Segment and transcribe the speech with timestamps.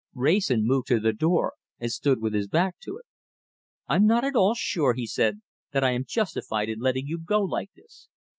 [0.15, 3.05] Wrayson moved to the door and stood with his back to it.
[3.87, 5.43] "I am not at all sure," he said,
[5.73, 8.07] "that I am justified in letting you go like this.